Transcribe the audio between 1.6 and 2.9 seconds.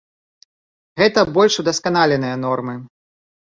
удасканаленыя нормы.